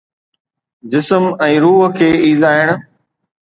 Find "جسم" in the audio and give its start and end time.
0.93-1.29